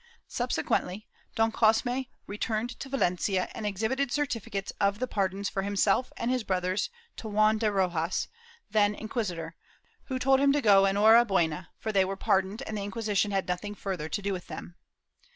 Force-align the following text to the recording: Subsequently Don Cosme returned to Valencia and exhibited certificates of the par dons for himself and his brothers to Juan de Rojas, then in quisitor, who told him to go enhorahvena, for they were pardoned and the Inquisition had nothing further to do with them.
Subsequently 0.29 1.07
Don 1.35 1.51
Cosme 1.51 2.05
returned 2.25 2.71
to 2.79 2.89
Valencia 2.89 3.47
and 3.51 3.67
exhibited 3.67 4.11
certificates 4.11 4.73
of 4.81 4.97
the 4.97 5.05
par 5.07 5.29
dons 5.29 5.47
for 5.47 5.61
himself 5.61 6.11
and 6.17 6.31
his 6.31 6.43
brothers 6.43 6.89
to 7.17 7.27
Juan 7.27 7.59
de 7.59 7.71
Rojas, 7.71 8.27
then 8.71 8.95
in 8.95 9.07
quisitor, 9.07 9.53
who 10.05 10.17
told 10.17 10.39
him 10.39 10.51
to 10.53 10.59
go 10.59 10.85
enhorahvena, 10.85 11.67
for 11.77 11.91
they 11.91 12.03
were 12.03 12.17
pardoned 12.17 12.63
and 12.63 12.75
the 12.75 12.83
Inquisition 12.83 13.29
had 13.29 13.47
nothing 13.47 13.75
further 13.75 14.09
to 14.09 14.23
do 14.23 14.33
with 14.33 14.47
them. 14.47 14.75